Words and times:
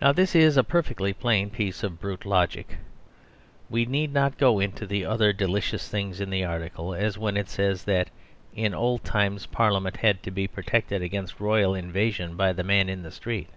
Now 0.00 0.12
this 0.12 0.36
is 0.36 0.56
a 0.56 0.62
perfectly 0.62 1.12
plain 1.12 1.50
piece 1.50 1.82
of 1.82 1.98
brute 2.00 2.24
logic. 2.24 2.76
We 3.68 3.84
need 3.84 4.12
not 4.12 4.38
go 4.38 4.60
into 4.60 4.86
the 4.86 5.04
other 5.04 5.32
delicious 5.32 5.88
things 5.88 6.20
in 6.20 6.30
the 6.30 6.44
article, 6.44 6.94
as 6.94 7.18
when 7.18 7.36
it 7.36 7.48
says 7.48 7.82
that 7.86 8.08
"in 8.54 8.72
old 8.72 9.02
times 9.02 9.46
Parliament 9.46 9.96
had 9.96 10.22
to 10.22 10.30
be 10.30 10.46
protected 10.46 11.02
against 11.02 11.40
Royal 11.40 11.74
invasion 11.74 12.36
by 12.36 12.52
the 12.52 12.62
man 12.62 12.88
in 12.88 13.02
the 13.02 13.10
street." 13.10 13.48